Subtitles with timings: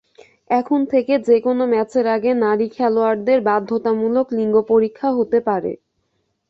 [0.49, 5.71] এখন থেকে যেকোনো ম্যাচের আগে নারী খেলোয়াড়দের বাধ্যতামূলক লিঙ্গ পরীক্ষা হতে পারে।